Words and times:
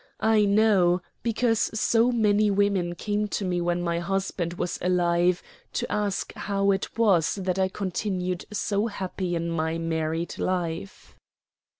I 0.23 0.45
know, 0.45 1.03
because 1.21 1.59
so 1.79 2.11
many 2.11 2.49
women 2.49 2.95
came 2.95 3.27
to 3.27 3.45
me 3.45 3.61
when 3.61 3.83
my 3.83 3.99
husband 3.99 4.55
was 4.55 4.79
alive 4.81 5.43
to 5.73 5.91
ask 5.91 6.33
how 6.33 6.71
it 6.71 6.97
was 6.97 7.35
that 7.35 7.59
I 7.59 7.67
continued 7.67 8.45
so 8.51 8.87
happy 8.87 9.35
in 9.35 9.51
my 9.51 9.77
married 9.77 10.39
life." 10.39 11.15